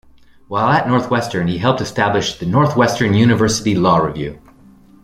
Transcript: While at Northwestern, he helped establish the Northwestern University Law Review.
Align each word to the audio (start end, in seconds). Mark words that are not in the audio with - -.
While 0.47 0.69
at 0.71 0.87
Northwestern, 0.87 1.45
he 1.47 1.59
helped 1.59 1.79
establish 1.79 2.39
the 2.39 2.47
Northwestern 2.47 3.13
University 3.13 3.75
Law 3.75 3.97
Review. 3.97 4.41